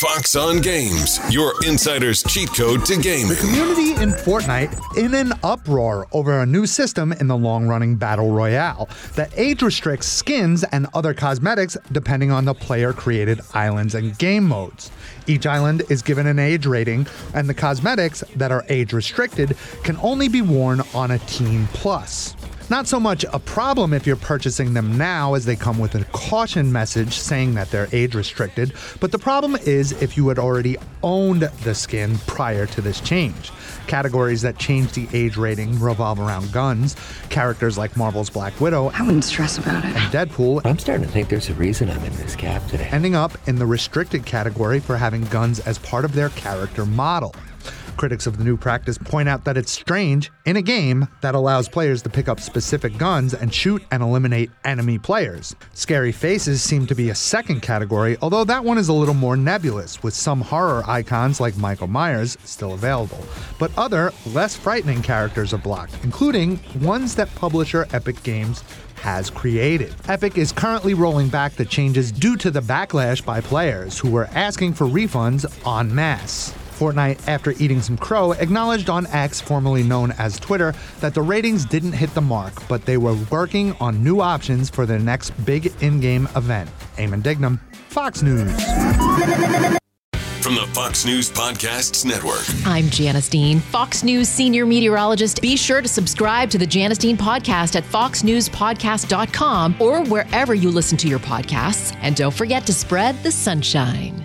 Fox 0.00 0.36
on 0.36 0.60
Games, 0.60 1.18
your 1.28 1.54
insider's 1.66 2.22
cheat 2.22 2.48
code 2.54 2.84
to 2.86 2.96
gaming. 3.00 3.30
The 3.30 3.34
community 3.34 4.00
in 4.00 4.10
Fortnite 4.10 4.96
in 4.96 5.12
an 5.12 5.32
uproar 5.42 6.06
over 6.12 6.38
a 6.38 6.46
new 6.46 6.66
system 6.66 7.10
in 7.10 7.26
the 7.26 7.36
long 7.36 7.66
running 7.66 7.96
Battle 7.96 8.30
Royale 8.30 8.88
that 9.16 9.32
age 9.36 9.60
restricts 9.60 10.06
skins 10.06 10.62
and 10.62 10.86
other 10.94 11.14
cosmetics 11.14 11.76
depending 11.90 12.30
on 12.30 12.44
the 12.44 12.54
player 12.54 12.92
created 12.92 13.40
islands 13.54 13.96
and 13.96 14.16
game 14.18 14.44
modes. 14.44 14.92
Each 15.26 15.46
island 15.46 15.82
is 15.90 16.00
given 16.02 16.28
an 16.28 16.38
age 16.38 16.64
rating, 16.64 17.08
and 17.34 17.48
the 17.48 17.54
cosmetics 17.54 18.22
that 18.36 18.52
are 18.52 18.64
age 18.68 18.92
restricted 18.92 19.56
can 19.82 19.96
only 19.96 20.28
be 20.28 20.42
worn 20.42 20.80
on 20.94 21.10
a 21.10 21.18
Teen 21.18 21.66
Plus. 21.72 22.36
Not 22.70 22.86
so 22.86 23.00
much 23.00 23.24
a 23.32 23.38
problem 23.38 23.94
if 23.94 24.06
you're 24.06 24.16
purchasing 24.16 24.74
them 24.74 24.98
now, 24.98 25.32
as 25.32 25.46
they 25.46 25.56
come 25.56 25.78
with 25.78 25.94
a 25.94 26.04
caution 26.12 26.70
message 26.70 27.14
saying 27.14 27.54
that 27.54 27.70
they're 27.70 27.88
age 27.92 28.14
restricted, 28.14 28.74
but 29.00 29.10
the 29.10 29.18
problem 29.18 29.56
is 29.56 29.92
if 30.02 30.18
you 30.18 30.28
had 30.28 30.38
already 30.38 30.76
owned 31.02 31.42
the 31.42 31.74
skin 31.74 32.18
prior 32.26 32.66
to 32.66 32.82
this 32.82 33.00
change. 33.00 33.52
Categories 33.86 34.42
that 34.42 34.58
change 34.58 34.92
the 34.92 35.08
age 35.14 35.38
rating 35.38 35.80
revolve 35.80 36.20
around 36.20 36.52
guns, 36.52 36.94
characters 37.30 37.78
like 37.78 37.96
Marvel's 37.96 38.28
Black 38.28 38.60
Widow 38.60 38.90
I 38.92 39.00
wouldn't 39.00 39.24
stress 39.24 39.56
about 39.56 39.86
it. 39.86 39.96
and 39.96 40.12
Deadpool, 40.12 40.60
I'm 40.66 40.78
starting 40.78 41.06
to 41.06 41.10
think 41.10 41.30
there's 41.30 41.48
a 41.48 41.54
reason 41.54 41.88
I'm 41.88 42.04
in 42.04 42.14
this 42.16 42.36
cab 42.36 42.68
today. 42.68 42.88
ending 42.92 43.14
up 43.14 43.32
in 43.48 43.56
the 43.56 43.66
restricted 43.66 44.26
category 44.26 44.78
for 44.78 44.98
having 44.98 45.24
guns 45.24 45.60
as 45.60 45.78
part 45.78 46.04
of 46.04 46.12
their 46.12 46.28
character 46.30 46.84
model. 46.84 47.34
Critics 47.98 48.28
of 48.28 48.38
the 48.38 48.44
new 48.44 48.56
practice 48.56 48.96
point 48.96 49.28
out 49.28 49.44
that 49.44 49.56
it's 49.56 49.72
strange 49.72 50.30
in 50.46 50.56
a 50.56 50.62
game 50.62 51.08
that 51.20 51.34
allows 51.34 51.68
players 51.68 52.00
to 52.02 52.08
pick 52.08 52.28
up 52.28 52.38
specific 52.38 52.96
guns 52.96 53.34
and 53.34 53.52
shoot 53.52 53.82
and 53.90 54.04
eliminate 54.04 54.52
enemy 54.64 55.00
players. 55.00 55.56
Scary 55.74 56.12
faces 56.12 56.62
seem 56.62 56.86
to 56.86 56.94
be 56.94 57.10
a 57.10 57.14
second 57.16 57.60
category, 57.60 58.16
although 58.22 58.44
that 58.44 58.62
one 58.62 58.78
is 58.78 58.86
a 58.86 58.92
little 58.92 59.14
more 59.14 59.36
nebulous, 59.36 60.00
with 60.00 60.14
some 60.14 60.40
horror 60.40 60.84
icons 60.86 61.40
like 61.40 61.56
Michael 61.56 61.88
Myers 61.88 62.38
still 62.44 62.74
available. 62.74 63.18
But 63.58 63.76
other, 63.76 64.12
less 64.26 64.56
frightening 64.56 65.02
characters 65.02 65.52
are 65.52 65.58
blocked, 65.58 65.98
including 66.04 66.60
ones 66.80 67.16
that 67.16 67.34
publisher 67.34 67.88
Epic 67.92 68.22
Games 68.22 68.62
has 69.02 69.28
created. 69.28 69.92
Epic 70.06 70.38
is 70.38 70.52
currently 70.52 70.94
rolling 70.94 71.28
back 71.28 71.54
the 71.54 71.64
changes 71.64 72.12
due 72.12 72.36
to 72.36 72.52
the 72.52 72.60
backlash 72.60 73.24
by 73.24 73.40
players 73.40 73.98
who 73.98 74.08
were 74.08 74.28
asking 74.34 74.74
for 74.74 74.86
refunds 74.86 75.44
en 75.66 75.92
masse. 75.92 76.54
Fortnite, 76.78 77.26
after 77.26 77.50
eating 77.58 77.82
some 77.82 77.96
crow, 77.96 78.32
acknowledged 78.32 78.88
on 78.88 79.06
X, 79.08 79.40
formerly 79.40 79.82
known 79.82 80.12
as 80.12 80.38
Twitter, 80.38 80.74
that 81.00 81.12
the 81.12 81.22
ratings 81.22 81.64
didn't 81.64 81.92
hit 81.92 82.14
the 82.14 82.20
mark, 82.20 82.52
but 82.68 82.84
they 82.84 82.96
were 82.96 83.16
working 83.30 83.74
on 83.80 84.04
new 84.04 84.20
options 84.20 84.70
for 84.70 84.86
their 84.86 84.98
next 85.00 85.30
big 85.44 85.72
in 85.82 85.98
game 86.00 86.28
event. 86.36 86.70
Eamon 86.96 87.22
Dignam, 87.22 87.58
Fox 87.88 88.22
News. 88.22 88.52
From 90.40 90.54
the 90.54 90.66
Fox 90.72 91.04
News 91.04 91.30
Podcasts 91.30 92.04
Network. 92.06 92.44
I'm 92.64 92.88
Janice 92.90 93.28
Dean, 93.28 93.58
Fox 93.58 94.04
News 94.04 94.28
senior 94.28 94.64
meteorologist. 94.64 95.42
Be 95.42 95.56
sure 95.56 95.82
to 95.82 95.88
subscribe 95.88 96.48
to 96.50 96.58
the 96.58 96.66
Janice 96.66 96.98
Dean 96.98 97.16
podcast 97.16 97.74
at 97.76 97.82
foxnewspodcast.com 97.82 99.76
or 99.80 100.04
wherever 100.04 100.54
you 100.54 100.70
listen 100.70 100.96
to 100.98 101.08
your 101.08 101.18
podcasts. 101.18 101.94
And 102.00 102.14
don't 102.14 102.32
forget 102.32 102.64
to 102.66 102.72
spread 102.72 103.20
the 103.22 103.32
sunshine. 103.32 104.24